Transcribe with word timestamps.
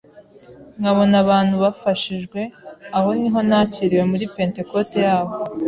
nkabona 0.79 1.15
abantu 1.23 1.55
bafashijwe, 1.63 2.41
aho 2.97 3.09
niho 3.19 3.39
nakiriwe 3.47 4.03
muri 4.11 4.25
Pentecote 4.35 4.95
y’aho, 5.05 5.33